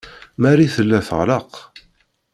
Marie 0.41 0.71
tella 0.75 0.99
teɣleq. 1.07 1.51